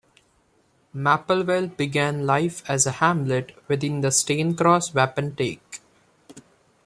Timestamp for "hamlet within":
2.93-4.01